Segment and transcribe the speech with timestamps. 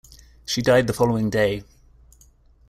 [0.47, 1.63] She died the following day.